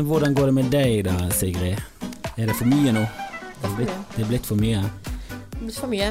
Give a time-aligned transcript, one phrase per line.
[0.00, 1.76] Men hvordan går det med deg da, Sigrid?
[2.40, 3.02] Er det for mye nå?
[3.60, 4.78] Det er blitt, det er blitt for mye?
[5.60, 6.06] Litt for mye.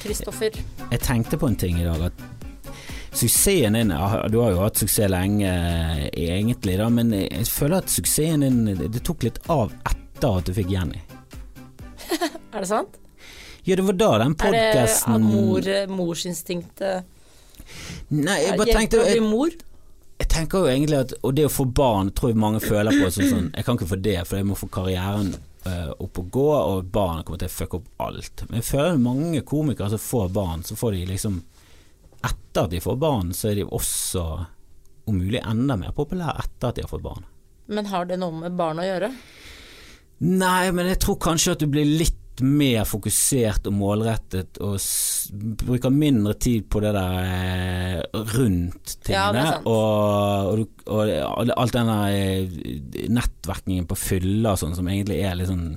[0.00, 0.56] Kristoffer.
[0.90, 2.08] Jeg tenkte på en ting i dag.
[2.08, 2.24] At
[3.14, 5.52] suksessen din Du har jo hatt suksess lenge,
[6.10, 10.56] egentlig, da, men jeg føler at suksessen din Det tok litt av etter at du
[10.58, 11.04] fikk Jenny.
[12.50, 12.98] Er det sant?
[13.62, 15.70] Ja, det var da den Er det at mor,
[16.02, 17.06] morsinstinktet
[18.10, 19.54] Nei, jeg bare Hjelper tenkte å bli jeg, mor?
[20.18, 23.10] Jeg tenker jo egentlig at Og det å få barn tror jeg mange føler på
[23.10, 25.34] som sånn Jeg kan ikke få det, for jeg må få karrieren
[25.66, 28.44] uh, opp og gå, og barn kommer til å fucke opp alt.
[28.48, 31.40] Men jeg føler mange komikere som får barn, så får de liksom
[32.24, 34.24] Etter at de får barn, så er de også
[35.04, 37.26] om mulig enda mer populære etter at de har fått barn.
[37.68, 39.10] Men har det noe med barn å gjøre?
[40.24, 44.78] Nei, men jeg tror kanskje at du blir litt mer fokusert og målrettet, og
[45.60, 49.44] bruker mindre tid på det der eh, rundt tingene.
[49.44, 54.90] Ja, og, og, og, og alt den der eh, nettverkingen på fylla og sånn, som
[54.90, 55.68] egentlig er litt sånn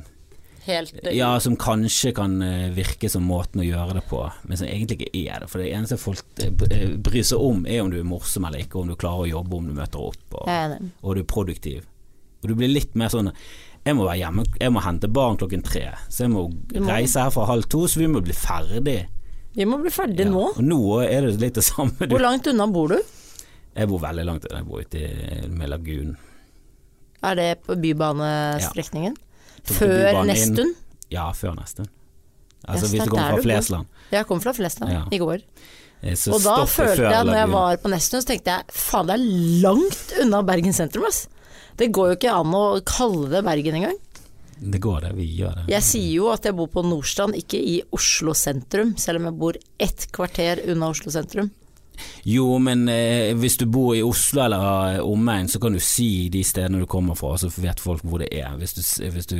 [0.68, 4.68] Helt Ja, som kanskje kan eh, virke som måten å gjøre det på, men som
[4.68, 5.48] egentlig ikke er det.
[5.52, 8.66] For det eneste folk eh, eh, bryr seg om, er om du er morsom eller
[8.66, 10.42] ikke, om du klarer å jobbe, om du møter opp.
[10.42, 11.86] Og, og du er produktiv.
[12.42, 13.32] Og du blir litt mer sånn
[13.88, 16.88] Jeg må være hjemme, jeg må hente barn klokken tre, så jeg må må.
[16.92, 18.98] reise her fra halv to, så vi må bli ferdig.
[19.56, 20.32] Vi må bli ferdig Ja.
[20.34, 20.44] nå.
[20.58, 21.96] Og nå er det litt det samme.
[22.04, 22.12] Du.
[22.14, 23.00] Hvor langt unna bor du?
[23.78, 26.18] Jeg bor veldig langt unna, jeg bor ute med lagunen.
[27.24, 29.16] Er det på bybanestrekningen?
[29.18, 29.74] Ja.
[29.74, 30.74] Før Nestun?
[31.12, 31.88] Ja, før Nestun.
[32.68, 33.44] Altså så hvis du er kommer fra.
[33.48, 33.86] Flesland.
[34.12, 35.04] Jeg kom fra Flesland Ja.
[35.12, 35.42] i går.
[36.04, 39.08] eh, Så Og da følte jeg, når jeg var på Nestun, så tenkte jeg faen,
[39.08, 39.26] det er
[39.64, 41.28] langt unna Bergen sentrum, ass.
[41.78, 43.98] Det går jo ikke an å kalle det Bergen engang.
[44.58, 45.68] Det går det, vi gjør det.
[45.70, 49.38] Jeg sier jo at jeg bor på Nordstrand, ikke i Oslo sentrum, selv om jeg
[49.38, 51.52] bor ett kvarter unna Oslo sentrum.
[52.26, 56.28] Jo, men eh, hvis du bor i Oslo eller eh, omegn, så kan du si
[56.34, 58.54] de stedene du kommer fra, så vet folk hvor det er.
[58.58, 58.82] Hvis du,
[59.14, 59.38] hvis du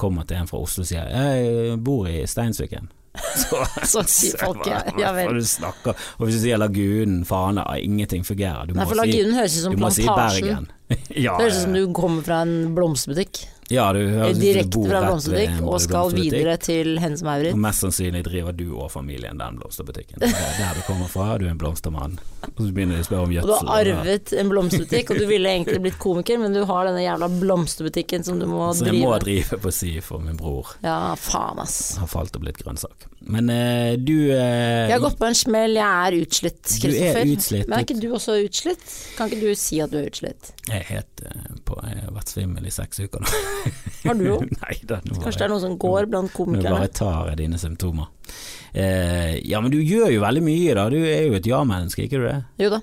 [0.00, 2.88] kommer til en fra Oslo og sier 'jeg bor i Steinsviken',
[3.42, 5.96] så, Så sier folk ja, hva- du snakker.
[6.18, 8.66] Og hvis du sier Lagunen, Fana, ingenting fungerer.
[8.68, 10.06] Du Nei, må Lagunen si, høres ut som Plantasjen.
[10.06, 10.70] si Bergen.
[11.26, 13.44] ja, Det høres ut som du kommer fra en blomsterbutikk.
[13.72, 17.54] Ja, du du Direkte fra blomsterbutikk og skal videre til Hennes Maurits.
[17.56, 20.20] Og mest sannsynlig driver du og familien den blomsterbutikken.
[20.22, 22.18] Det er der du kommer fra, du er en blomstermann.
[22.52, 23.66] Og så begynner de å spørre om Og gjødsel.
[23.66, 27.02] du har arvet en blomsterbutikk, og du ville egentlig blitt komiker, men du har denne
[27.02, 28.78] jævla blomsterbutikken som du må drive.
[28.84, 30.76] Som jeg må drive på si for min bror.
[30.86, 31.96] Ja, faen ass.
[31.98, 33.10] har falt og blitt grønnsak.
[33.26, 37.20] Men uh, du uh, Jeg har gått på en smell, jeg er utslitt, Du er
[37.24, 37.66] utslitt.
[37.66, 38.84] Men er ikke du også utslitt?
[39.18, 40.52] Kan ikke du si at du er utslitt?
[40.68, 43.32] Jeg er helt uh, på Jeg har vært svimmel i seks uker nå.
[44.04, 44.46] Har du òg?
[44.62, 46.70] Kanskje det er noe som går blant komikerne?
[46.70, 48.12] Nå bare tar jeg dine symptomer.
[48.76, 50.84] Ja, men du gjør jo veldig mye, da.
[50.92, 52.40] Du er jo et ja-menneske, ikke du det?
[52.60, 52.82] Jo da.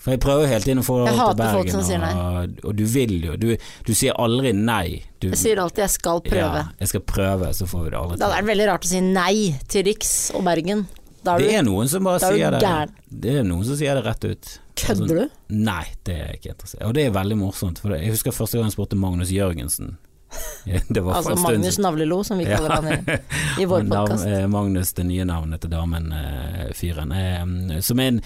[0.00, 1.56] For jeg prøver hele tiden å få deg til Bergen.
[1.58, 3.34] folk som sier og, og du vil jo.
[3.36, 3.50] Du,
[3.84, 5.02] du sier aldri nei.
[5.20, 6.62] Du, Jeg sier alltid jeg skal prøve.
[6.64, 8.90] Ja, jeg skal prøve, så får vi det aldri Da er det veldig rart å
[8.94, 9.34] si nei
[9.68, 10.86] til Riks og Bergen.
[11.20, 12.74] Er Det du er noen som bare er sier det.
[13.12, 14.52] Det er noen som sier det rett ut.
[14.80, 15.24] Kødder du?
[15.52, 16.84] Nei, det er jeg ikke interessert.
[16.88, 17.82] Og det er veldig morsomt.
[17.82, 19.98] For jeg husker første gang jeg spurte Magnus Jørgensen.
[20.88, 21.78] Det var Altså Magnus.
[21.78, 22.98] Navlelo, som vi kaller han i,
[23.62, 24.26] i vår podkast.
[24.26, 27.12] eh, Magnus, det nye navnet til damen-fyren.
[27.12, 28.20] Eh, som er en,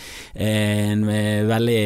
[0.49, 1.79] en eh, veldig,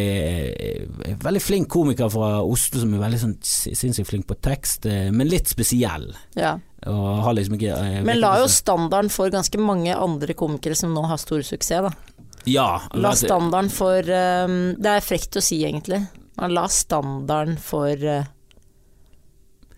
[0.48, 5.10] eh, veldig flink komiker fra Oslo, som er veldig sånn sinnssykt flink på tekst, eh,
[5.14, 6.10] men litt spesiell.
[6.38, 6.56] Ja.
[6.84, 11.20] Liksom ikke eh, Men la jo standarden for ganske mange andre komikere som nå har
[11.20, 12.18] stor suksess, da.
[12.48, 12.68] Ja.
[12.94, 16.00] La altså- standarden for um, Det er frekt å si, egentlig.
[16.38, 18.22] Man la standarden for uh,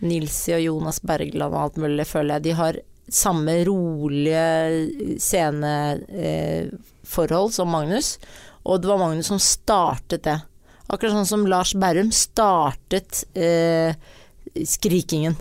[0.02, 2.42] Nilsi og Jonas Bergland og alt mulig, føler jeg.
[2.48, 2.78] De har
[3.10, 5.18] samme rolige
[6.20, 8.14] sceneforhold som Magnus,
[8.64, 10.38] og det var Magnus som startet det.
[10.90, 13.94] Akkurat sånn som Lars Berrum startet eh,
[14.66, 15.36] skrikingen.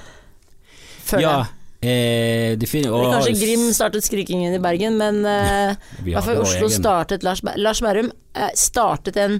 [1.10, 1.32] føler Ja.
[1.40, 1.46] jeg.
[1.82, 5.72] Eh, Eller og- kanskje Grim startet skrikingen i Bergen, men eh,
[6.06, 9.38] i hvert fall Oslo startet Lars, Lars Berrum eh, startet en,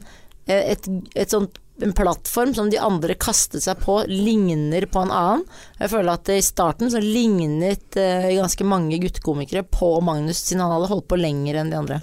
[0.49, 5.11] eh, et, et sånt, en plattform som de andre kastet seg på, ligner på en
[5.15, 5.45] annen.
[5.81, 10.75] Jeg føler at i starten så lignet eh, ganske mange guttekomikere på Magnus, siden han
[10.77, 12.01] hadde holdt på lenger enn de andre.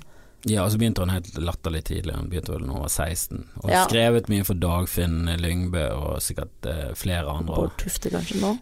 [0.48, 2.14] Ja, og så begynte han helt latterlig tidlig.
[2.16, 3.44] Han begynte vel da han var 16.
[3.64, 3.84] Og Ja.
[3.90, 7.56] skrevet mye for Dagfinn Lyngbø og sikkert eh, flere andre.
[7.66, 8.54] Bård Tufte kanskje nå.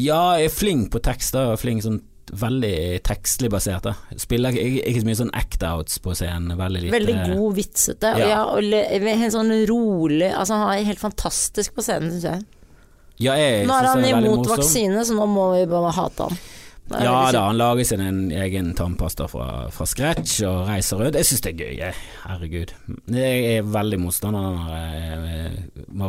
[0.00, 1.52] Ja, jeg er flink på tekster.
[1.52, 2.00] Er flink sånn
[2.32, 3.82] veldig tekstlig basert.
[3.84, 3.94] Da.
[4.16, 6.56] Spiller ikke, ikke så mye sånn act-outs på scenen.
[6.58, 8.12] Veldig lite Veldig god, vitsete.
[8.14, 8.26] Og, Ja.
[8.28, 8.62] ja, og
[9.20, 12.44] helt sånn rolig Altså Han er helt fantastisk på scenen, syns jeg.
[13.22, 14.56] Ja, jeg Nå er han imot morsom.
[14.56, 16.38] vaksine, så nå må vi bare hate han.
[16.90, 21.16] Ja da, han lager sin en egen tannpasta fra, fra scratch og reiser rundt.
[21.16, 21.94] Jeg syns det er gøy, jeg.
[22.26, 22.74] Herregud.
[23.08, 25.56] Jeg er veldig motstander av eh,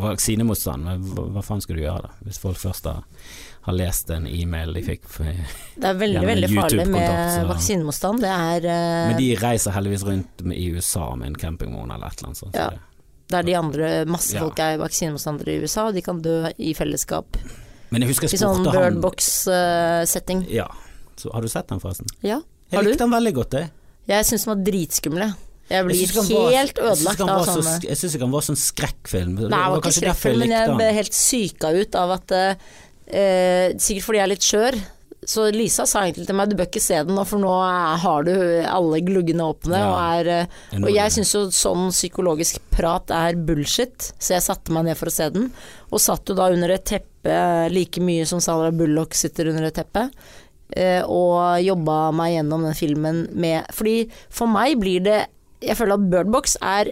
[0.04, 2.12] vaksinemotstand, men hva, hva faen skal du gjøre da?
[2.28, 3.06] Hvis folk først har,
[3.70, 8.26] har lest en e-mail de fikk Det er veldig, veldig farlig med vaksinemotstand.
[8.28, 12.12] Det er, eh, Men de reiser heldigvis rundt med, i USA med en campingvogn eller
[12.12, 12.54] et eller annet sånt.
[12.54, 12.70] så Ja.
[12.76, 12.92] det-
[13.32, 14.42] der de andre masse Ja.
[14.44, 17.38] folk er vaksinemotstandere i USA, og de kan dø i fellesskap.
[17.94, 20.46] Men jeg husker jeg sånn spurte han birdbox-setting.
[20.52, 20.68] Ja.
[21.16, 22.08] Så, har du sett den forresten?
[22.26, 22.42] Ja.
[22.72, 22.90] Jeg Har du?
[22.92, 23.72] likte den veldig godt, jeg.
[24.10, 25.22] Jeg syns den var dritskummel,
[25.66, 28.60] Jeg Jeg blir synes helt var- ødelagt av sånne Jeg syns ikke den var sånn
[28.62, 29.34] skrekkfilm.
[29.36, 32.56] Nei, det var ikke skrekkfilm, men jeg ble helt syka ut av at eh,
[33.08, 34.78] eh, Sikkert fordi jeg er litt skjør.
[35.26, 37.50] Så Lisa sa egentlig til meg du bør ikke se den nå, for nå
[37.98, 39.74] har du alle gluggene åpne.
[39.80, 39.90] Ja.
[39.90, 44.70] Og, er, eh, og jeg syns jo sånn psykologisk prat er bullshit, så jeg satte
[44.72, 45.52] meg ned for å se den.
[45.92, 49.68] Og satt jo da under et teppe eh, like mye som Sandra Bullock sitter under
[49.68, 50.10] et teppe.
[50.76, 55.20] eh, Og jobba meg gjennom den filmen med Fordi for meg blir det
[55.62, 56.92] Jeg føler at Birdbox er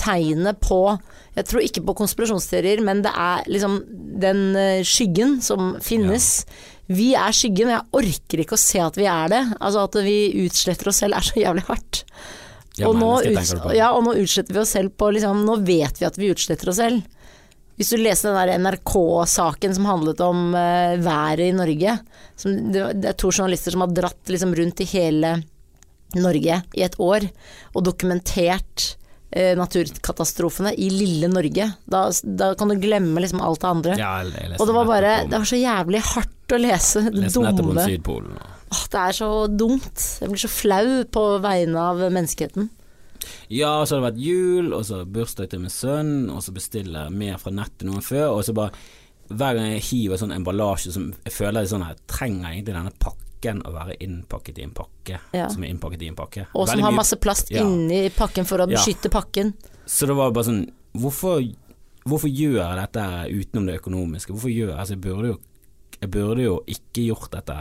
[0.00, 0.98] tegnet på
[1.36, 3.80] Jeg tror ikke på konspirasjonsteorier, men det er liksom
[4.20, 6.44] den eh, skyggen som finnes.
[6.90, 9.42] Vi er skyggen, og jeg orker ikke å se at vi er det.
[9.60, 12.02] Altså At vi utsletter oss selv er så jævlig hardt.
[12.80, 13.72] Ja, og, nå på.
[13.76, 16.70] ja, og nå utsletter vi oss selv på liksom, Nå vet vi at vi utsletter
[16.72, 17.02] oss selv.
[17.80, 21.94] Hvis du leser den der NRK-saken som handlet om eh, været i Norge
[22.36, 25.38] som, det, er to journalister som har dratt liksom, rundt i hele
[26.18, 27.24] Norge i et år
[27.72, 28.84] og dokumentert
[29.32, 31.70] eh, naturkatastrofene i lille Norge.
[31.88, 33.96] Da, da kan du glemme liksom alt det andre.
[33.96, 34.12] Ja,
[34.58, 37.06] og det var bare Det var så jævlig hardt å lese.
[37.08, 37.86] Det dumme.
[38.70, 40.04] Åh, det er så dumt.
[40.20, 42.68] Jeg blir så flau på vegne av menneskeheten.
[43.48, 47.04] Ja, så har det vært jul, og så bursdag til min sønn, og så bestiller
[47.08, 48.72] jeg mer fra nettet noen før, og så bare
[49.30, 52.90] hver gang jeg hiver sånn emballasje som jeg føler er sånn her, trenger egentlig denne
[52.98, 55.48] pakken å være innpakket i en pakke, Ja.
[55.48, 56.46] som er innpakket i en pakke.
[56.54, 57.62] Og som Veldig har mye- masse plast Ja.
[57.62, 58.76] inni pakken for å Ja.
[58.76, 59.54] beskytte pakken.
[59.86, 61.40] Så det var bare sånn, hvorfor,
[62.04, 64.32] hvorfor gjør jeg dette utenom det økonomiske?
[64.34, 65.38] Hvorfor gjør jeg, altså jeg burde jo
[66.00, 67.56] jeg burde jo ikke gjort dette,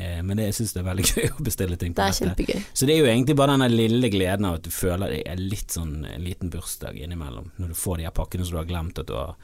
[0.00, 2.28] eh, men det, jeg syns det er veldig gøy å bestille ting på Det er
[2.30, 2.46] nettet.
[2.48, 2.62] kjempegøy.
[2.72, 5.42] Så det er jo egentlig bare denne lille gleden av at du føler det er
[5.42, 8.70] litt sånn en liten bursdag innimellom, når du får de her pakkene som du har
[8.70, 9.34] glemt at du har,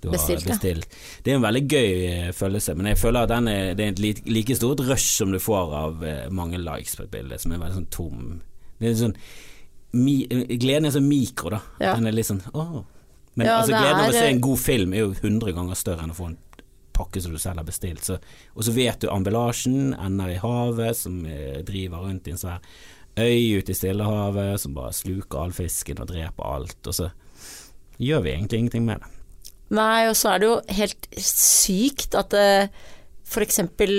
[0.00, 0.94] du har Bestilt, bestilt.
[1.22, 3.92] Det er en veldig gøy eh, følelse, men jeg føler at den er, det er
[3.92, 7.36] et like, like stort rush som du får av eh, mange likes på et bilde,
[7.42, 8.22] som er veldig sånn tom.
[8.80, 9.16] Det er sånn
[10.00, 11.60] mi, eh, Gleden er så mikro, da.
[11.82, 11.92] Ja.
[12.00, 12.80] Den er litt sånn åh.
[13.38, 16.02] Men Ja, altså, gleden av å se en god film er jo hundre ganger større
[16.02, 16.38] enn å få en
[17.00, 18.04] pakke som du selv har bestilt.
[18.06, 18.20] Så,
[18.54, 22.62] og så vet du emballasjen ender i havet, som eh, driver rundt i en svær
[23.20, 26.78] øy ute i Stillehavet, som bare sluker all fisken og dreper alt.
[26.86, 27.10] Og så
[28.00, 29.16] gjør vi egentlig ingenting med det.
[29.76, 32.48] Nei, og så er det jo helt sykt at det
[33.30, 33.92] for eksempel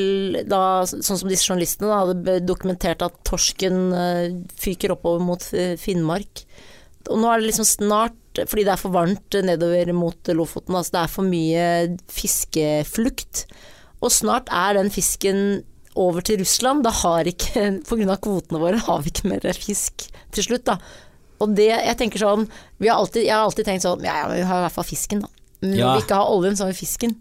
[0.50, 4.26] da, sånn som disse journalistene da, hadde dokumentert at torsken uh,
[4.60, 6.44] fyker oppover mot eh, Finnmark.
[7.08, 10.96] Og nå er det liksom snart, fordi det er for varmt nedover mot Lofoten, altså
[10.96, 11.66] det er for mye
[12.12, 13.46] fiskeflukt.
[14.02, 15.62] Og snart er den fisken
[16.00, 16.84] over til Russland.
[16.86, 18.18] Da har ikke, pga.
[18.24, 20.78] kvotene våre, har vi ikke mer fisk til slutt, da.
[21.42, 22.44] Og det, jeg tenker sånn
[22.78, 24.86] vi har alltid, Jeg har alltid tenkt sånn Ja, ja, vi har i hvert fall
[24.86, 25.30] fisken, da.
[25.62, 25.94] Men Ja.
[25.96, 27.16] Vi ikke har oljen, så har vi fisken.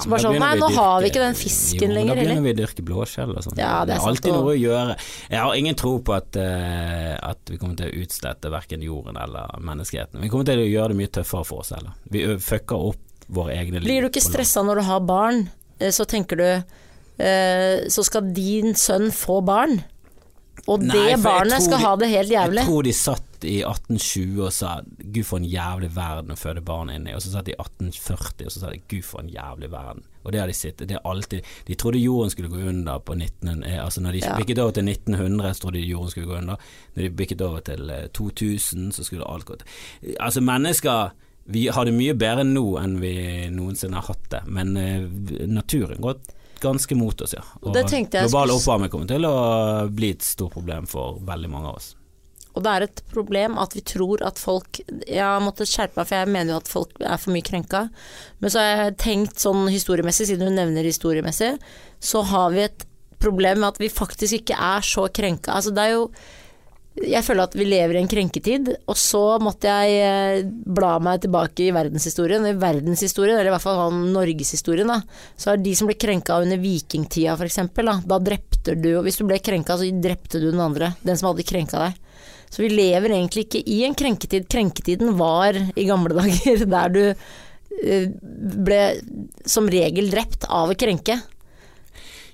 [0.00, 2.38] Så bare sånn, nei, nå dyrke, har vi ikke den fisken jo, lenger, Da begynner
[2.38, 2.46] heller.
[2.46, 3.58] vi å dyrke blåskjell og sånn.
[3.60, 4.96] Ja, det er alltid noe å gjøre.
[5.28, 9.20] Jeg har ingen tro på at, uh, at vi kommer til å utslette verken jorden
[9.20, 10.22] eller menneskeheten.
[10.24, 11.92] Vi kommer til å gjøre det mye tøffere for oss heller.
[12.08, 13.88] Vi fucker opp våre egne liv.
[13.90, 15.44] Blir du ikke stressa når du har barn,
[15.78, 19.82] eh, så tenker du uh, Så skal din sønn få barn,
[20.68, 22.60] og det barnet skal de- ha det helt jævlig.
[22.62, 24.80] Jeg tror de satt i 1820 og sa
[25.12, 27.58] 'gud for en jævlig verden å føde barn inn i', og så satt de i
[27.58, 30.02] 1840 og så sa de 'gud for en jævlig verden'.
[30.24, 33.64] Og det har de sittet, det alltid De trodde jorden skulle gå under på 19...
[33.64, 34.36] eh, Altså når de Ja.
[34.38, 36.56] bikket over til 1900, så trodde de jorden skulle gå under.
[36.96, 39.66] Når de bikket over til eh, 2000, så skulle alt gå til
[40.20, 41.10] Altså mennesker
[41.46, 45.00] vi har det mye bedre nå enn vi noensinne har hatt det, men eh,
[45.48, 46.14] naturen går
[46.62, 47.42] ganske mot oss, ja.
[47.62, 49.34] Og Det tenkte jeg global oppvarming kommer til å
[49.92, 51.92] bli et stort problem for veldig mange av oss.
[52.52, 56.08] Og det er et problem at vi tror at folk Jeg har måttet skjerpe meg,
[56.08, 57.86] for jeg mener jo at folk er for mye krenka.
[58.44, 61.54] Men så har jeg tenkt sånn historiemessig, siden du nevner historiemessig,
[62.02, 62.86] så har vi et
[63.22, 65.54] problem med at vi faktisk ikke er så krenka.
[65.54, 66.06] Altså det er jo
[66.92, 71.22] jeg føler at vi lever i en krenketid, og så måtte jeg eh, bla meg
[71.24, 72.44] tilbake i verdenshistorien.
[72.50, 74.98] I verdenshistorien, eller i hvert fall sånn norgeshistorien, da,
[75.40, 79.18] så er de som ble krenka under vikingtida f.eks., da, da drepte du og Hvis
[79.18, 80.92] du ble krenka, så drepte du den andre.
[81.02, 81.96] Den som hadde krenka deg.
[82.52, 84.44] Så vi lever egentlig ikke i en krenketid.
[84.52, 88.10] Krenketiden var i gamle dager der du eh,
[88.68, 88.82] ble
[89.48, 91.22] som regel drept av å krenke.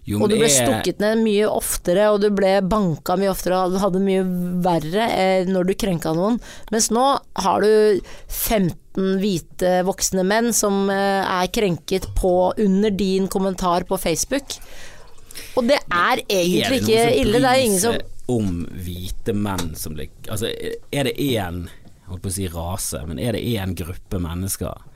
[0.09, 3.59] Jo, Og du ble er- stukket ned mye oftere, og du ble banka mye oftere,
[3.69, 4.23] og hadde mye
[4.65, 6.39] verre eh, når du krenka noen.
[6.73, 7.05] Mens nå
[7.45, 8.01] har du
[8.33, 14.57] 15 hvite voksne menn som eh, er krenket på under din kommentar på Facebook.
[15.59, 17.43] Og det er egentlig det ikke ille.
[17.45, 20.51] Det er ingen som om hvite menn som blir Altså,
[20.93, 21.63] er det én
[22.09, 24.88] holdt på å si rase, men er det én gruppe mennesker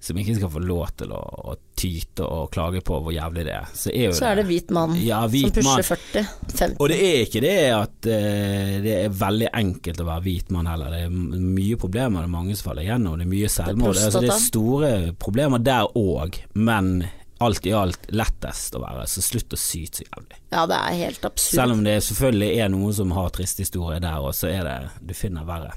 [0.00, 3.52] som ikke skal få lov til å, å tyte og klage på hvor jævlig det
[3.58, 6.30] er, så er Så er det hvit mann Ja, hvit som pusher 40.
[6.48, 6.76] 50.
[6.80, 10.70] Og det er ikke det at uh, det er veldig enkelt å være hvit mann
[10.70, 10.96] heller.
[10.96, 11.14] Det er
[11.60, 13.20] mye problemer, det er mange som faller igjennom.
[13.20, 13.96] Det er mye selvmord.
[13.96, 16.94] Det er, altså, det er store problemer der òg, men
[17.40, 19.06] alt i alt lettest å være.
[19.08, 20.40] Så slutt å syte så jævlig.
[20.52, 21.56] Ja, det er helt absurd.
[21.56, 24.80] Selv om det selvfølgelig er noen som har triste historier der òg, så er det
[25.00, 25.72] Du finner verre.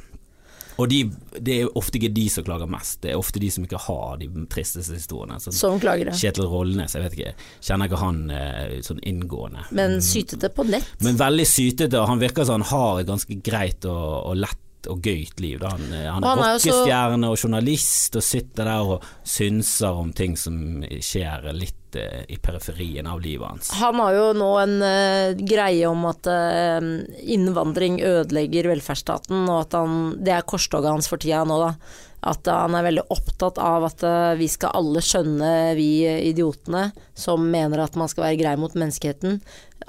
[0.82, 1.04] Og de,
[1.38, 4.18] det er ofte ikke de som klager mest, det er ofte de som ikke har
[4.22, 5.40] de tristeste historiene.
[5.44, 9.68] Sånn, Som det Kjetil Rollnes, jeg vet ikke, kjenner ikke han eh, sånn inngående.
[9.78, 10.90] Men sytete på nett.
[11.06, 14.60] Men veldig sytete, og han virker som han har et ganske greit og, og lett
[14.92, 15.60] og gøyt liv.
[15.62, 15.74] Da.
[15.76, 20.38] Han, eh, han er er rockestjerne og journalist og sitter der og synser om ting
[20.40, 23.74] som skjer litt eh, i periferien av livet hans.
[23.80, 26.90] Han har jo nå en uh, greie om at uh,
[27.22, 31.76] innvandring ødelegger velferdsstaten, og at han, det er korstoget hans for tida nå, da.
[32.24, 36.88] At han er veldig opptatt av at eh, vi skal alle skjønne, vi idiotene,
[37.18, 39.42] som mener at man skal være grei mot menneskeheten.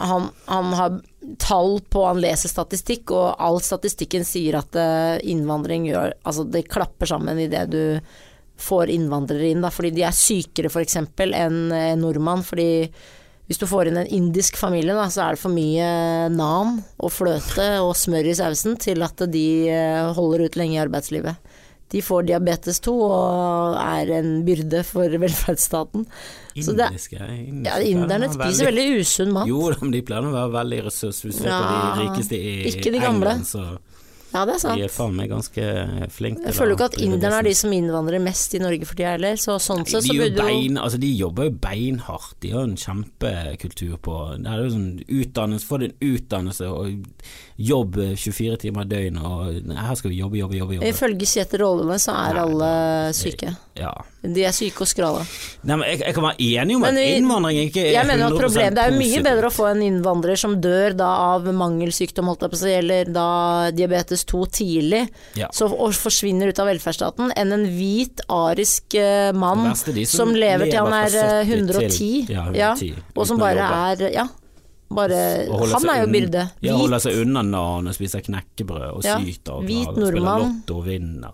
[0.02, 1.00] Han, han har
[1.38, 6.66] tall på, han leser statistikk, og all statistikken sier at eh, innvandring gjør Altså, det
[6.72, 7.84] klapper sammen i det du
[8.60, 10.98] får innvandrere inn, da, fordi de er sykere f.eks.
[10.98, 12.44] enn en nordmann.
[12.46, 12.88] fordi
[13.44, 15.88] hvis du får inn en indisk familie, da, så er det for mye
[16.32, 20.80] nan og fløte og smør i sausen til at de eh, holder ut lenge i
[20.80, 21.53] arbeidslivet.
[21.92, 26.06] De får diabetes 2 og er en byrde for velferdsstaten.
[26.54, 27.18] Indiske, Indiske,
[27.66, 29.48] ja, inderne spiser veldig usunn mat.
[29.50, 31.20] Jo, de pleier å være veldig ressurs.
[31.26, 33.36] Hvis du ser på Ja, de rikeste i ikke de gamle.
[33.36, 33.66] England, så
[34.34, 35.64] Ja, det er de er faen meg ganske
[36.10, 38.98] flinke Jeg føler jo ikke at inderne er de som innvandrer mest i Norge for
[38.98, 42.34] tida heller, så sånn sett de, så er burde jo altså de jobber jo beinhardt,
[42.42, 46.90] de har en kjempekultur på Det er jo sånn utdannelse, få din utdannelse og
[47.56, 50.78] jobb 24 timer i døgnet, og her skal vi jobbe, jobbe, jobbe.
[50.78, 50.90] jobbe.
[50.90, 52.70] Ifølge Kjetil Rollene så er Nei, alle
[53.14, 53.52] syke.
[53.78, 53.92] Ja.
[54.24, 55.22] De er syke og skrale.
[55.62, 58.38] Nei, men jeg, jeg kan være enig om at innvandring ikke er Jeg mener at
[58.40, 59.26] 100% Det er jo mye positivt.
[59.28, 62.74] bedre å få en innvandrer som dør da av mangelsykdom, holdt jeg på å si,
[62.74, 63.28] eller da
[63.76, 65.02] diabetes 2 tidlig,
[65.38, 65.48] Ja.
[65.52, 70.70] så, og forsvinner ut av velferdsstaten, enn en hvit, arisk uh, mann de som, lever
[70.70, 74.26] til han er fra eh, 70 110, til- ja, 110, og som bare er Ja,
[74.94, 76.50] bare Han er jo bildet.
[76.62, 80.44] Ja, holder seg unna nan og spiser knekkebrød og Ja, syter og hvit og spiller
[80.44, 81.32] lotto og vinner.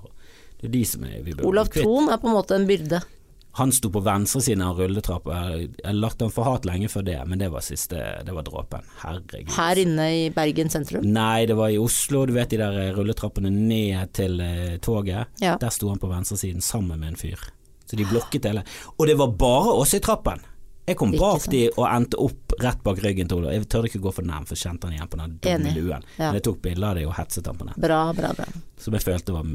[0.60, 1.68] Det er de som er vi bør Olav.
[1.72, 3.00] Thon er på en måte en byrde.
[3.58, 5.38] Han sto på venstresiden av rulletrappa.
[5.58, 8.46] Jeg har lagt han for hat lenge før det, men det var siste Det var
[8.46, 8.86] dråpen.
[9.02, 9.50] Herregud.
[9.56, 11.06] Her inne i Bergen sentrum.
[11.06, 12.26] Nei, det var i Oslo.
[12.30, 15.34] Du vet de der rulletrappene ned til eh, toget.
[15.42, 15.56] Ja.
[15.60, 17.42] Der sto han på venstresiden sammen med en fyr.
[17.90, 18.62] Så de blokket hele.
[18.96, 20.46] Og det var bare oss i trappen.
[20.90, 23.52] Jeg kom bak de og endte opp rett bak ryggen til Olav.
[23.54, 26.06] Jeg tørde ikke gå for nærm, for kjente han igjen på den dumme luen.
[26.16, 26.30] Ja.
[26.30, 27.76] Men jeg tok bilde av det og hetset ham på den.
[27.82, 28.46] Bra, bra, bra.
[28.80, 29.46] Som jeg følte var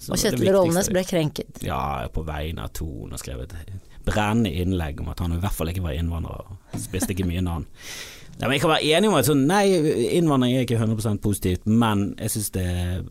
[0.00, 0.50] som Og Kjetil.
[0.54, 1.62] Rollnes ble krenket.
[1.66, 3.54] Ja, på vegne av Thon og skrevet
[4.06, 7.44] brennende innlegg om at han i hvert fall ikke var innvandrer og spiste ikke mye
[7.44, 7.68] navn.
[8.40, 9.66] Ja, jeg kan være enig om at sånn, nei,
[10.16, 13.02] innvandring er ikke 100% positivt, men jeg syns det er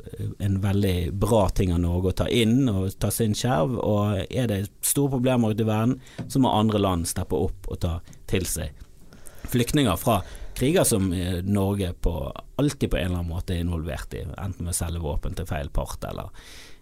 [0.42, 3.76] en veldig bra ting av Norge å ta inn og ta sin skjerv.
[3.78, 7.82] Og er det store problemer ute i verden, så må andre land steppe opp og
[7.86, 8.00] ta
[8.32, 8.74] til seg
[9.50, 10.20] flyktninger fra
[10.58, 12.16] kriger som eh, Norge på,
[12.56, 15.48] alltid på en eller annen måte er involvert i, enten med å selge våpen til
[15.50, 16.34] feil part eller,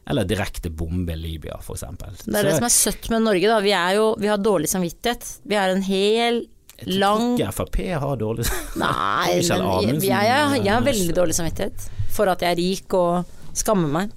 [0.07, 1.83] eller direkte bombe Libya, f.eks.
[2.23, 3.57] Det er det som er søtt med Norge, da.
[3.63, 5.25] Vi, jo, vi har dårlig samvittighet.
[5.43, 6.45] Vi har en hel
[6.85, 8.77] lang Jeg tror Ikke Frp har dårlig samvittighet.
[8.85, 13.35] Nei, men jeg, jeg, jeg har veldig dårlig samvittighet for at jeg er rik og
[13.57, 14.15] skammer meg.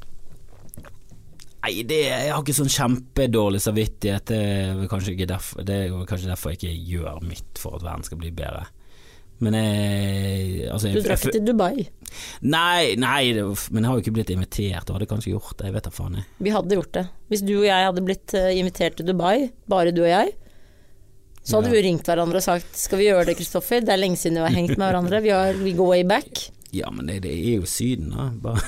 [1.60, 4.30] Nei, det, jeg har ikke sånn kjempedårlig samvittighet.
[4.30, 8.06] Det er, kanskje derfor, det er kanskje derfor jeg ikke gjør mitt for at verden
[8.06, 8.64] skal bli bedre.
[9.40, 11.86] Men jeg, altså, jeg, Du drakk til Dubai.
[12.44, 15.70] Nei, nei men jeg har jo ikke blitt invitert, og hadde kanskje gjort det.
[15.70, 16.18] Jeg vet da faen.
[16.20, 16.26] Jeg.
[16.44, 17.06] Vi hadde gjort det.
[17.32, 20.34] Hvis du og jeg hadde blitt eh, invitert til Dubai, bare du og jeg,
[21.40, 21.76] så hadde Ja.
[21.78, 24.44] vi ringt hverandre og sagt 'skal vi gjøre det, Kristoffer', det er lenge siden vi
[24.44, 26.50] har hengt med hverandre, vi, har, we go way back.
[26.72, 28.28] Ja, men det, det er jo Syden, da.
[28.42, 28.60] Bare,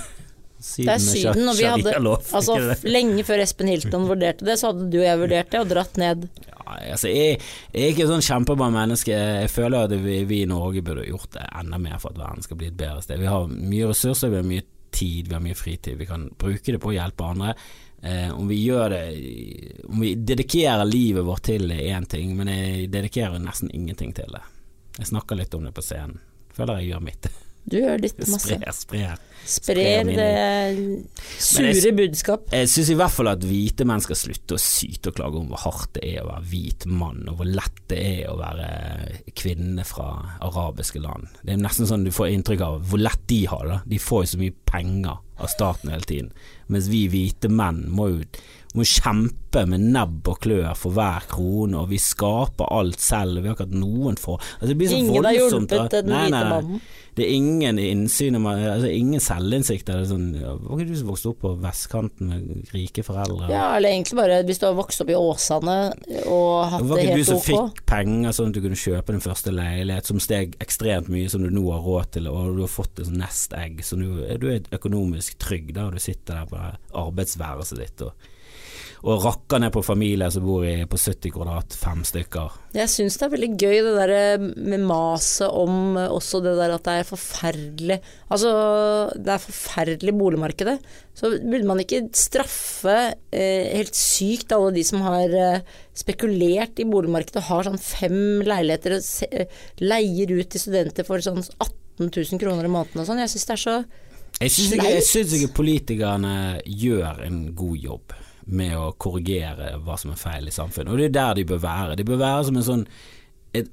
[0.62, 4.70] syden Det er Syden, og vi hadde Altså, lenge før Espen Hilton vurderte det, så
[4.70, 6.26] hadde du og jeg vurdert det og dratt ned.
[6.48, 7.40] Ja, altså, jeg,
[7.72, 9.16] jeg er ikke sånn kjempebra menneske.
[9.42, 12.46] Jeg føler at vi, vi i Norge burde gjort det enda mer for at verden
[12.46, 13.20] skal bli et bedre sted.
[13.22, 15.98] Vi har mye ressurser, vi har mye tid, vi har mye fritid.
[15.98, 17.54] Vi kan bruke det på å hjelpe andre.
[18.02, 19.02] Eh, om vi gjør det
[19.86, 24.42] Om vi dedikerer livet vårt til én ting, men jeg dedikerer nesten ingenting til det.
[24.98, 26.20] Jeg snakker litt om det på scenen.
[26.52, 27.30] Føler jeg gjør mitt.
[27.64, 28.56] Du gjør ditt masse.
[28.56, 29.20] Sprer, sprer.
[29.42, 32.44] Sprer sprer Men sure budskap.
[32.54, 35.48] Jeg syns i hvert fall at hvite menn skal slutte å syte og klage om
[35.50, 38.68] hvor hardt det er å være hvit mann, og hvor lett det er å være
[39.38, 40.08] kvinne fra
[40.44, 41.30] arabiske land.
[41.42, 43.80] Det er nesten sånn du får inntrykk av hvor lett de har det.
[43.94, 46.30] De får jo så mye penger av staten hele tiden.
[46.68, 48.20] Mens vi hvite menn må jo
[48.72, 53.42] må kjempe med nebb og klør for hver krone, og vi skaper alt selv.
[53.42, 56.24] Vi har ikke hatt noen for altså, det blir så Ingen har hjulpet den Nei,
[56.24, 56.84] hvite mannen.
[57.12, 59.84] Det er ingen innsyn, altså ingen selvinnsikt.
[59.84, 63.50] Det er sånn, var ikke du som vokste opp på vestkanten med rike foreldre?
[63.52, 65.76] Ja, eller egentlig bare hvis du har vokst opp i Åsane
[66.22, 67.44] og hatt Det var det ikke du som ok.
[67.50, 71.44] fikk penger sånn at du kunne kjøpe din første leilighet, som steg ekstremt mye, som
[71.44, 74.08] du nå har råd til, og du har fått et nest egg, så du,
[74.40, 76.62] du er økonomisk trygg da, du sitter der på
[77.02, 78.30] arbeidsværelset ditt og,
[79.02, 82.58] og rakker ned på familier som bor i, på 70 kvadrat, fem stykker.
[82.76, 86.76] Jeg syns det er veldig gøy det der med maset om eh, også det der
[86.76, 87.98] at det er forferdelig
[88.32, 88.52] Altså,
[89.18, 90.78] det er forferdelig boligmarkedet.
[91.18, 92.94] Så burde man ikke straffe
[93.34, 95.66] eh, helt sykt alle de som har eh,
[95.98, 101.08] spekulert i boligmarkedet og har sånn fem leiligheter og se, eh, leier ut til studenter
[101.08, 103.20] for sånn 18 000 kroner i måneden og sånn.
[103.20, 103.76] Jeg syns det er så
[104.42, 106.34] Jeg syns ikke, ikke politikerne
[106.66, 108.14] gjør en god jobb
[108.50, 111.60] med å korrigere hva som er feil i samfunnet, og det er der de bør
[111.62, 111.98] være.
[111.98, 112.86] De bør være som en sånn
[113.52, 113.68] et,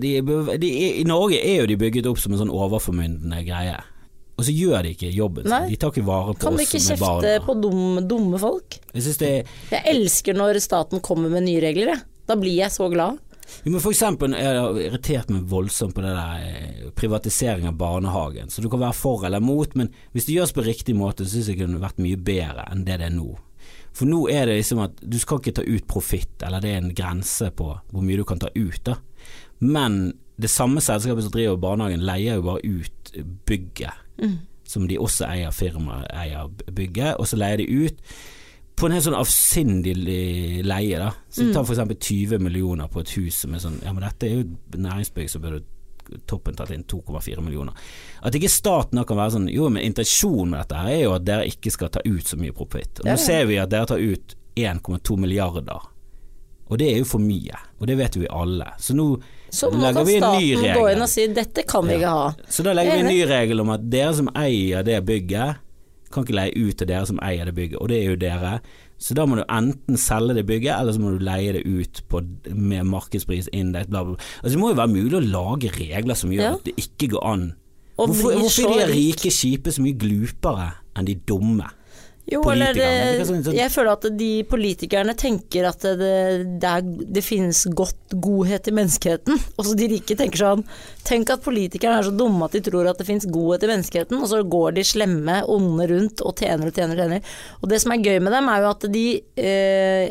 [0.00, 0.12] de
[0.62, 0.68] de,
[1.02, 3.76] I Norge er jo de bygget opp som en sånn overformyndende greie,
[4.36, 5.70] og så gjør de ikke jobben sin.
[5.72, 8.40] De tar ikke vare på Kan de oss ikke som er kjefte på dumme, dumme
[8.40, 8.78] folk?
[8.94, 9.32] Jeg det
[9.72, 12.04] Jeg elsker når staten kommer med nye regler, jeg.
[12.26, 13.20] Da blir jeg så glad.
[13.64, 17.78] Jo, men for eksempel jeg har irritert meg voldsomt på det der eh, privatisering av
[17.80, 18.50] barnehagen.
[18.50, 21.36] Så du kan være for eller mot, men hvis det gjøres på riktig måte, så
[21.36, 23.32] syns jeg det kunne vært mye bedre enn det det er nå.
[23.96, 26.82] For nå er det liksom at du skal ikke ta ut profitt, eller det er
[26.82, 28.98] en grense på hvor mye du kan ta ut, da.
[29.64, 33.14] Men det samme selskapet som driver barnehagen, leier jo bare ut
[33.48, 34.02] bygget.
[34.66, 38.02] Som de også eier, firmaet eier bygget, og så leier de ut
[38.76, 39.94] på en helt sånn avsindig
[40.66, 41.12] leie, da.
[41.32, 44.28] Så vi for eksempel 20 millioner på et hus som er sånn Ja, men dette
[44.28, 45.64] er jo næringsbygg, så burde
[46.28, 47.74] toppen tatt inn 2,4 millioner.
[48.22, 51.16] At ikke staten da kan være sånn Jo, men intensjonen med dette her er jo
[51.16, 53.00] at dere ikke skal ta ut så mye profitt.
[53.00, 53.22] Ja, nå ja.
[53.24, 55.92] ser vi at dere tar ut 1,2 milliarder.
[56.66, 58.72] Og det er jo for mye, og det vet vi alle.
[58.82, 59.12] Så nå
[59.54, 62.14] Så legger kan vi en ny staten gå inn og si dette kan vi ikke
[62.16, 62.32] ha.
[62.50, 65.62] Så da legger vi en ny regel om at dere som eier det bygget,
[66.12, 68.52] kan ikke leie ut til dere som eier det bygget, og det er jo dere.
[68.98, 72.02] Så da må du enten selge det bygget, eller så må du leie det ut
[72.08, 72.22] på,
[72.54, 74.28] med markedspris, indeks, bla, bla, bla.
[74.42, 76.54] Altså, det må jo være mulig å lage regler som gjør Ja.
[76.54, 77.46] at det ikke går an.
[77.98, 81.68] Og Hvorfor, hvorfor er de rike kjipe så mye glupere enn de dumme?
[82.26, 86.82] Jo, eller er sånn- sånn- jeg føler at de politikerne tenker at det, det, er,
[86.82, 89.38] det finnes godt godhet i menneskeheten.
[89.56, 90.64] Og så de rike tenker sånn
[91.06, 94.18] Tenk at politikerne er så dumme at de tror at det finnes godhet i menneskeheten,
[94.18, 97.36] og så går de slemme, onde rundt og tjener og tjener og tjener.
[97.62, 99.04] Og det som er gøy med dem, er jo at de
[99.38, 100.10] eh,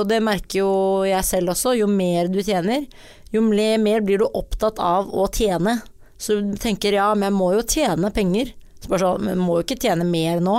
[0.00, 0.72] Og det merker jo
[1.06, 2.88] jeg selv også, jo mer du tjener,
[3.30, 5.78] jo mer, blir du opptatt av å tjene.
[6.18, 8.50] Så du tenker ja, men jeg må jo tjene penger.
[8.82, 10.58] Så bare sånn, men må jo ikke tjene mer nå.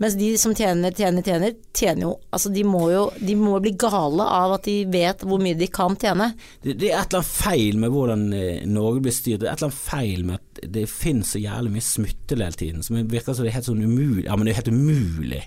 [0.00, 3.74] Mens de som tjener, tjener, tjener, tjener jo Altså de må jo de må bli
[3.80, 6.30] gale av at de vet hvor mye de kan tjene.
[6.64, 9.42] Det, det er et eller annet feil med hvordan eh, Norge blir styrt.
[9.42, 12.60] Det er et eller annet feil med at det finnes så jævlig mye smutthull hele
[12.62, 12.86] tiden.
[12.86, 15.42] Som virker som det er helt sånn umulig Ja, men det er helt umulig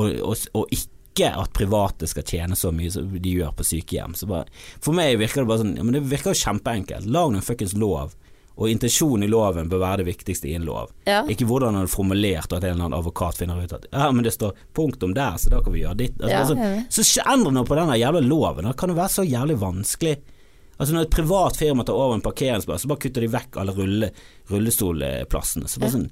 [0.00, 4.16] å, å, å ikke at private skal tjene så mye som de gjør på sykehjem.
[4.30, 4.48] Bare,
[4.80, 7.10] for meg virker det bare sånn Ja, men det virker jo kjempeenkelt.
[7.10, 8.16] Lag noen fuckings lov.
[8.56, 10.90] Og intensjonen i loven bør være det viktigste i en lov.
[11.08, 11.22] Ja.
[11.32, 14.10] Ikke hvordan den er formulert og at en eller annen advokat finner ut at Ja,
[14.12, 16.18] men det står punktum der, så da kan vi gjøre ditt.
[16.20, 18.68] Altså, Ja, altså, så endre noe på den jævla loven.
[18.68, 20.18] Det kan jo være så jævlig vanskelig.
[20.80, 23.72] Altså Når et privat firma tar over en parkeringsplass, så bare kutter de vekk alle
[23.76, 24.10] rulle,
[24.48, 25.68] rullestolplassene.
[25.68, 26.10] Så bare sånn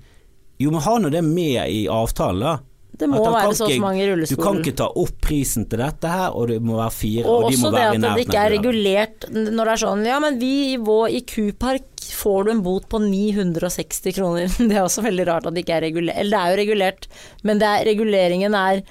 [0.58, 2.56] Jo, men ha nå det med i avtalen, da.
[2.98, 6.34] Det må være så mange så Du kan ikke ta opp prisen til dette her,
[6.34, 7.98] og det må være fire, Og og, de må være i nævnet.
[7.98, 10.76] også det at det ikke er regulert når det er sånn Ja, men vi i
[10.82, 14.48] vår i Kupark får du en bot på 960 kroner.
[14.58, 16.16] Det er også veldig rart at det ikke er regulert.
[16.18, 17.08] Eller det er jo regulert,
[17.44, 18.82] men det er, reguleringen er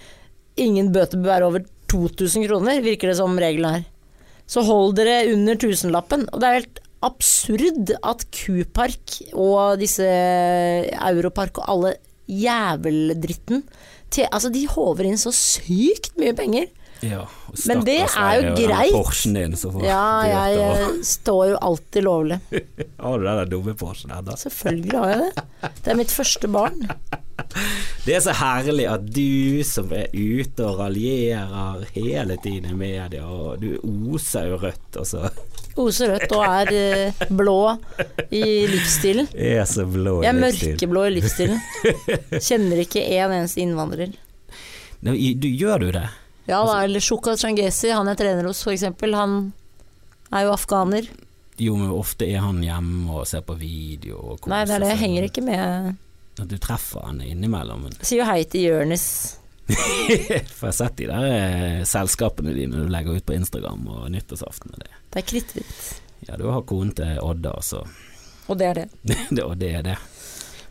[0.57, 3.88] ingen bøter bør være over 2000 kroner, virker det som regelen er.
[4.47, 6.27] Så hold dere under tusenlappen.
[6.31, 11.95] Og det er helt absurd at Kupark og disse Europark og alle
[12.27, 13.63] jæveldritten
[14.31, 16.69] Altså, de håver inn så sykt mye penger.
[17.05, 17.27] Ja,
[17.67, 18.93] Men det er jo greit.
[18.95, 22.39] Porschen din som får Ja, jeg eh, står jo alltid lovlig.
[23.03, 24.37] Har du den dumme Porschen ennå?
[24.39, 25.45] Selvfølgelig har jeg det.
[25.83, 26.87] Det er mitt første barn.
[28.05, 33.23] Det er så herlig at du som er ute og raljerer hele tiden i media,
[33.23, 33.77] og du
[34.11, 35.29] oser jo rødt, og så
[35.77, 37.57] Oser rødt og er eh, blå
[38.33, 39.27] i livsstilen.
[39.33, 41.59] er så blå i Jeg er mørkeblå i livsstilen.
[42.41, 44.15] Kjenner ikke en eneste innvandrer.
[45.05, 46.07] Nå, Du, gjør du det?
[46.47, 49.37] Ja da, eller Shuka Changesi, han jeg trener hos for eksempel, han
[50.31, 51.07] er jo afghaner.
[51.59, 54.83] Jo, men ofte er han hjemme og ser på video og koser Nei, det er
[54.85, 55.95] det, jeg henger ikke med.
[56.37, 57.87] At du treffer han innimellom.
[57.87, 59.37] Men sier jo hei til Jonis.
[60.58, 64.06] For jeg har sett de der eh, selskapene dine du legger ut på Instagram og
[64.13, 64.91] nyttårsaften og det.
[65.13, 65.82] Det er kritthvitt.
[66.27, 67.84] Ja, du har konen til Odda, altså.
[68.47, 68.88] Og det er det.
[69.36, 69.97] det, og det er det.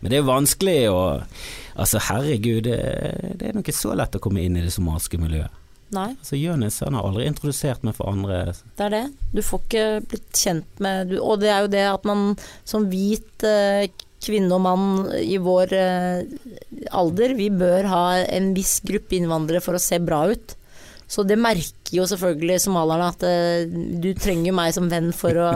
[0.01, 0.99] Men det er vanskelig å
[1.77, 2.77] Altså, herregud, det,
[3.37, 5.53] det er nok ikke så lett å komme inn i det somaliske miljøet.
[5.95, 9.03] Nei, Altså, Jonis han har aldri introdusert meg for andre det er det.
[9.37, 12.33] Du får ikke blitt kjent med du, Og det er jo det at man
[12.67, 13.87] som hvit eh,
[14.27, 14.87] kvinne og mann
[15.23, 20.25] i vår eh, alder, vi bør ha en viss gruppe innvandrere for å se bra
[20.33, 20.57] ut.
[21.07, 25.51] Så det merker jo selvfølgelig somalierne at eh, du trenger meg som venn for, å,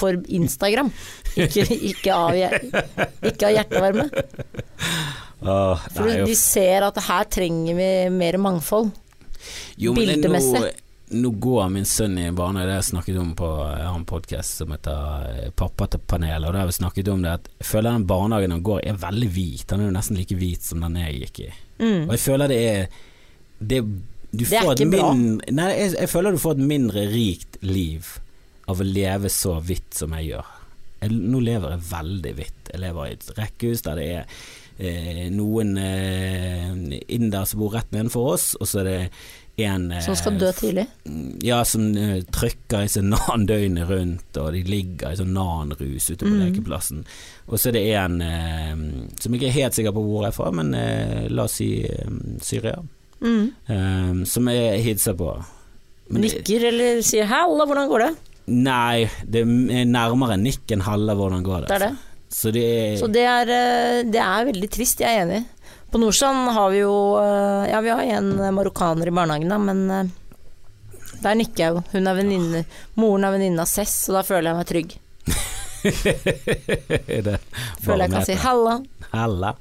[0.00, 0.90] for Instagram.
[1.38, 2.34] Ikke, ikke, av,
[3.30, 4.08] ikke av hjertevarme.
[5.38, 8.90] For de ser at her trenger vi mer mangfold.
[9.78, 10.72] Jo, Bildemessig.
[11.10, 13.96] Nå, går min sønn i en barnehage, det har jeg snakket om på Jeg har
[13.96, 17.32] en podkast som heter eh, Pappa til panelet, og da har vi snakket om det
[17.38, 19.64] at jeg føler den barnehagen han går i er veldig hvit.
[19.72, 21.48] Han er jo nesten like hvit som den jeg gikk i.
[22.04, 23.00] Og jeg føler det er
[23.58, 23.80] Det,
[24.30, 25.08] du Det er ikke bra.
[25.16, 28.12] Nei, jeg, jeg føler du får et mindre rikt liv
[28.68, 30.54] av å leve så hvitt som jeg gjør.
[31.00, 32.72] Jeg, nå lever jeg veldig hvitt.
[32.74, 34.38] Jeg lever i et rekkehus der det er
[34.76, 39.00] eh, noen eh, indere som bor rett nedenfor oss, og så er det
[39.58, 40.86] en eh, Som skal dø tidlig.
[41.42, 46.10] ja, som uh, trykker i seg nan døgnet rundt, og de ligger i sånn nan-rus
[46.12, 46.40] ute på Mm.
[46.44, 47.04] lekeplassen.
[47.48, 50.36] Og så er det en uh, som ikke er helt sikker på hvor jeg er
[50.38, 51.70] fra, men uh, la oss si
[52.06, 52.76] um, Syria,
[53.20, 54.24] Mm.
[54.30, 55.32] som jeg hilser på.
[56.08, 58.16] Men, Nikker eller sier 'halla, hvordan går det?'
[58.46, 61.68] Nei, det er nærmere nikk enn 'halla, hvordan går det.
[61.68, 61.96] Det er det.
[62.30, 63.44] Så det er Så det er,
[64.04, 65.44] det er veldig trist, jeg er enig.
[65.90, 69.84] På Nordstrand har vi jo eh, Ja, vi har en marokkaner i barnehagen, da, men
[69.90, 70.10] eh,
[71.22, 71.84] der nikker jeg jo.
[71.94, 72.64] Hun er venninne
[73.00, 74.98] Moren er venninne av Cess, så da føler jeg meg trygg.
[77.28, 77.38] det
[77.84, 78.76] Føler jeg kan si halla.
[79.08, 79.54] 'halla'.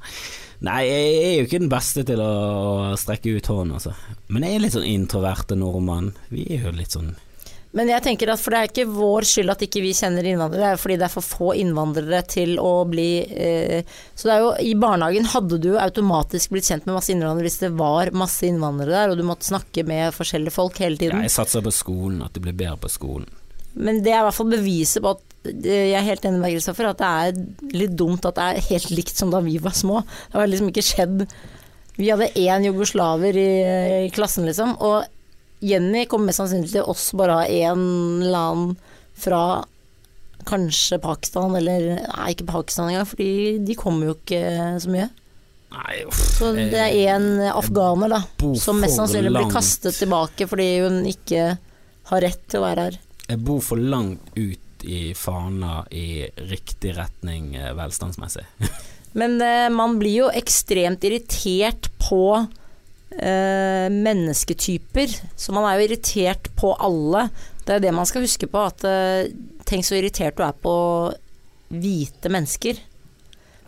[0.68, 3.94] Nei, jeg er jo ikke den beste til å strekke ut hånden, altså.
[4.34, 6.16] Men jeg er litt sånn introverte nordmann.
[6.34, 7.12] Vi er jo litt sånn
[7.78, 10.64] Men jeg tenker at for det er ikke vår skyld at ikke vi kjenner innvandrere,
[10.64, 13.84] det er jo fordi det er for få innvandrere til å bli eh,
[14.18, 17.46] Så det er jo i barnehagen hadde du jo automatisk blitt kjent med masse innvandrere
[17.50, 21.04] hvis det var masse innvandrere der, og du måtte snakke med forskjellige folk hele Ja,
[21.06, 21.26] tiden.
[21.28, 23.28] jeg satser på skolen, at det blir bedre på skolen.
[23.78, 26.56] Men det er i hvert fall beviset på at eh, jeg er helt enig med
[26.56, 29.76] Kristoffer, at det er litt dumt at det er helt likt som da vi var
[29.78, 30.02] små.
[30.32, 31.28] Det har liksom ikke skjedd
[31.98, 33.48] Vi hadde én jugoslaver i,
[34.08, 35.06] i klassen, liksom, og
[35.64, 37.84] Jenny kommer mest sannsynlig til oss bare ha en
[38.22, 38.76] eller annen
[39.18, 39.42] fra
[40.48, 44.42] kanskje Pakistan, eller nei, ikke Pakistan engang, fordi de kommer jo ikke
[44.84, 45.08] så mye.
[45.74, 46.22] Nei, uff.
[46.38, 48.22] Så det er en afghaner, da,
[48.62, 51.50] som mest sannsynlig blir kastet tilbake fordi hun ikke
[52.12, 53.00] har rett til å være her.
[53.28, 58.46] Jeg bor for langt ut i Fana i riktig retning eh, velstandsmessig.
[59.20, 62.22] Men eh, man blir jo ekstremt irritert på
[63.12, 65.16] eh, mennesketyper.
[65.36, 67.30] Så man er jo irritert på alle.
[67.66, 68.66] Det er det man skal huske på.
[68.70, 69.32] At eh,
[69.68, 70.76] tenk så irritert du er på
[71.74, 72.80] hvite mennesker.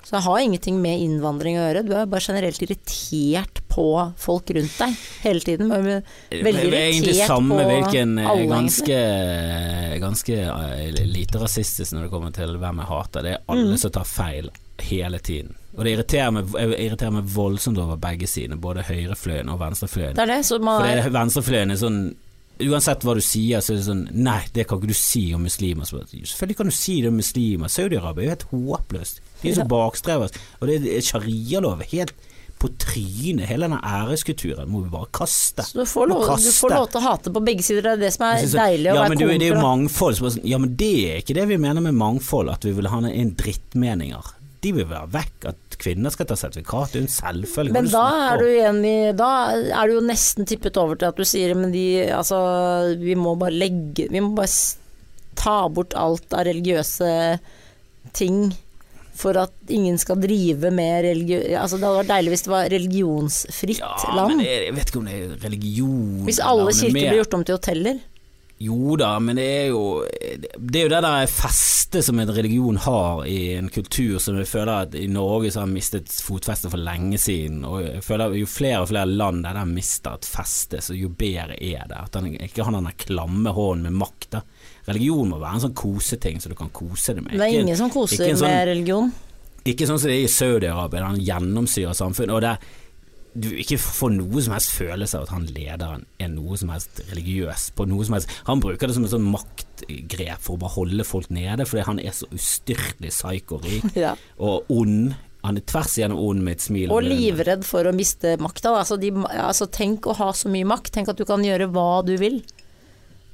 [0.04, 1.82] Så det har ingenting med innvandring å gjøre.
[1.86, 3.84] Du er bare generelt irritert på
[4.17, 5.69] folk rundt deg hele tiden.
[5.69, 5.97] Veldig
[6.32, 8.97] Det er egentlig samme hvilken eh, ganske,
[10.02, 13.28] ganske eh, lite rasistisk når det kommer til hvem jeg hater.
[13.28, 13.78] Det er alle Mm.
[13.84, 14.49] som tar feil
[14.89, 15.54] hele tiden.
[15.77, 20.15] Og det irriterer meg, jeg irriterer meg voldsomt over begge sidene, både høyrefløyen og venstrefløyen.
[20.17, 20.39] Det er det.
[20.47, 22.01] Så man For venstrefløyen er sånn
[22.60, 25.45] Uansett hva du sier, så er det sånn Nei, det kan ikke du si om
[25.47, 25.88] muslimer.
[25.88, 27.71] Så, Selvfølgelig kan du si det om muslimer.
[27.71, 29.21] Saudi-Arabia er jo helt håpløst.
[29.39, 30.27] De er så Ja.
[30.60, 31.86] Og det er sharialov.
[31.93, 32.12] Helt
[32.60, 33.47] på trynet.
[33.47, 35.63] Hele den æreskulturen må vi bare kaste.
[35.63, 37.86] så du, får lov, lov, du får lov til å hate på begge sider.
[37.86, 39.62] Det er det som er sånn, deilig å ja, være men det, er jo- er
[39.63, 40.19] mangfold.
[40.19, 42.97] sånn, Ja, men det er ikke det vi mener med mangfold, at vi vil ha
[42.97, 44.34] en drittmeninger.
[44.62, 45.45] De vil være vekk.
[45.54, 47.74] At kvinner skal ta sertifikat, det er en selvfølge.
[47.78, 48.43] Men da er
[48.89, 52.39] i Da er du jo nesten tippet over til at du sier men de Altså,
[53.00, 54.52] vi må bare legge Vi må bare
[55.39, 57.39] ta bort alt av religiøse
[58.17, 58.50] ting
[59.19, 61.41] for at ingen skal drive med religion...
[61.60, 64.41] Altså, det hadde vært deilig hvis det var religionsfritt Ja, land.
[64.43, 67.43] er- jeg vet ikke om det er religion Hvis alle er kirker blir gjort om
[67.48, 68.00] til hoteller.
[68.60, 69.84] Jo da, men det er jo
[70.60, 74.50] Det er jo det der festet som en religion har i en kultur som jeg
[74.52, 77.63] føler at i Norge så har mistet fotfeste for lenge siden.
[77.65, 81.10] Og jeg føler Jo flere og flere land der den mister et feste, så jo
[81.10, 81.98] bedre er det.
[81.98, 84.30] At den ikke har den klamme hånden med makt.
[84.36, 84.43] da.
[84.89, 87.39] Religion må være en sånn koseting som du kan kose deg med.
[87.39, 89.12] Det er ingen som koser sånn- med religion.
[89.65, 92.36] Ikke sånn som det er i Saudi-Arabia, den gjennomsyrer samfunnet.
[92.36, 92.58] Og der
[93.39, 97.02] du ikke får noe som helst følelse av at han lederen er noe som helst
[97.12, 97.69] religiøs.
[97.78, 98.32] På noe som helst.
[98.49, 102.02] Han bruker det som et sånn maktgrep for å bare holde folk nede, fordi han
[102.04, 104.15] er så ustyrtelig psyko-rik Ja.
[104.38, 105.13] og ond.
[105.45, 106.91] Han er tvers igjennom ond med et smil.
[106.91, 108.73] Og livredd for å miste makta.
[108.82, 110.91] Altså, altså, tenk å ha så mye makt.
[110.97, 112.41] Tenk at du kan gjøre hva du vil.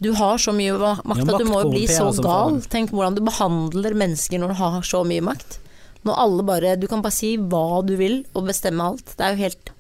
[0.04, 0.76] Du har så mye
[1.08, 2.60] makt Ja, at du må jo bli så gal.
[2.70, 5.58] Tenk hvordan du behandler mennesker når du har så mye makt.
[6.06, 9.16] Når alle bare Du kan bare si hva du vil og bestemme alt.
[9.18, 9.72] Det er jo helt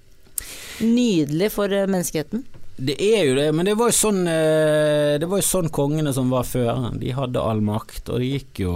[0.81, 2.43] nydelig for eh, menneskeheten.
[2.75, 6.11] Det er jo det, men det var jo sånn eh, Det var jo sånn kongene
[6.15, 6.89] som var før.
[6.99, 8.73] De hadde all makt, og det gikk jo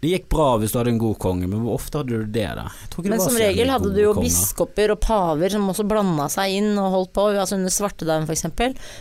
[0.00, 2.46] Det gikk bra hvis du hadde en god konge, men hvor ofte hadde du det,
[2.56, 2.68] da?
[3.02, 4.30] Men var som regel hadde du jo konger.
[4.30, 7.26] biskoper og paver som også blanda seg inn og holdt på.
[7.34, 8.46] Altså under svartedauden f.eks.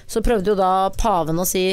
[0.09, 1.67] Så prøvde jo da paven å si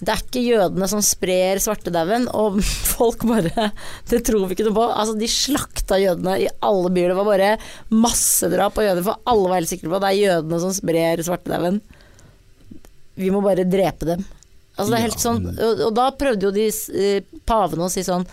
[0.00, 2.58] det er ikke jødene som sprer svartedauden, og
[2.94, 3.70] folk bare
[4.08, 4.86] Det tror vi ikke noe på.
[4.88, 7.12] Altså, de slakta jødene i alle byer.
[7.12, 7.50] Det var bare
[7.92, 11.24] massedrap på jøder, for alle var helt sikre på at det er jødene som sprer
[11.26, 11.80] svartedauden.
[13.20, 14.24] Vi må bare drepe dem.
[14.76, 18.04] Altså, det er helt sånn, og, og da prøvde jo de eh, pavene å si
[18.06, 18.24] sånn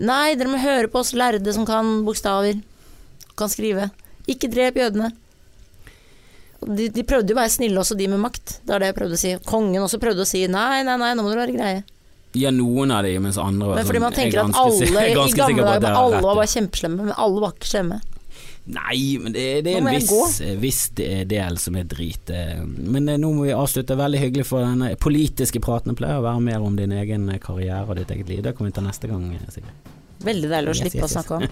[0.00, 2.60] Nei, dere må høre på oss lærde som kan bokstaver,
[3.36, 3.90] kan skrive.
[4.30, 5.10] Ikke drep jødene.
[6.66, 8.58] De, de prøvde jo å være snille også, de med makt.
[8.66, 9.32] Det er det jeg prøvde å si.
[9.48, 11.82] Kongen også prøvde å si nei, nei, nei, nå må du være greie.
[12.36, 15.04] Ja, noen av de, mens andre var Men fordi sånn, man er tenker at alle
[15.10, 18.00] i gamle dager er alle var bare kjempeslemme, men alle var ikke slemme.
[18.70, 22.30] Nei, men det, det er en viss, viss del som er drit.
[22.30, 22.60] eh.
[22.62, 23.96] Men eh, nå må vi avslutte.
[23.98, 25.96] Veldig hyggelig for denne politiske praten.
[25.98, 28.44] Pleier å være mer om din egen karriere og ditt eget liv.
[28.44, 29.90] Det kommer vi til neste gang, eh, Sigrid.
[30.28, 31.48] Veldig deilig å Yes, slippe yes, å snakke om.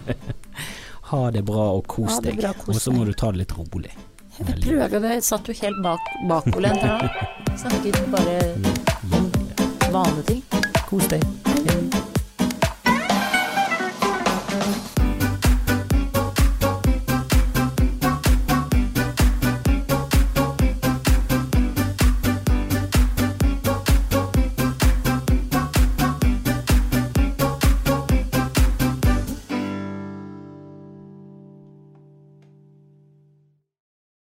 [1.08, 2.42] Ha det bra og kos deg.
[2.68, 3.94] Og så må du ta det litt rolig.
[4.38, 7.26] Jeg prøver det, jeg satt jo helt bak, bakoverlent her nå.
[7.62, 8.38] Snakket bare
[9.10, 9.26] om
[9.90, 10.44] vanlige ting.
[10.86, 11.26] Kos deg.